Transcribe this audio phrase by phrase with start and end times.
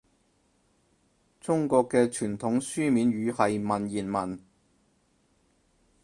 [1.39, 4.39] 中國嘅傳統書面語係文言文